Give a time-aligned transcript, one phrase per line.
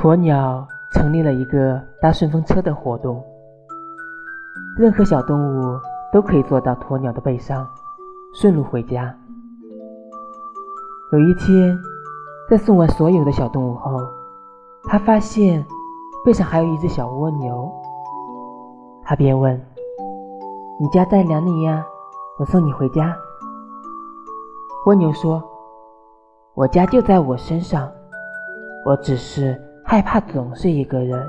[0.00, 3.22] 鸵鸟成立了一个搭顺风车的活动，
[4.78, 5.78] 任何小动物
[6.10, 7.68] 都可以坐到鸵鸟的背上，
[8.32, 9.14] 顺路回家。
[11.12, 11.78] 有一天，
[12.48, 14.00] 在送完所有的小动物后，
[14.84, 15.62] 他发现
[16.24, 17.70] 背上还有一只小蜗牛。
[19.04, 19.54] 他便问
[20.80, 21.84] ：“你家在哪里呀？
[22.38, 23.14] 我送你回家。”
[24.86, 25.42] 蜗牛说
[26.56, 27.92] ：“我家就在我身上，
[28.86, 29.60] 我只是
[29.90, 31.28] 害怕总是一个人。”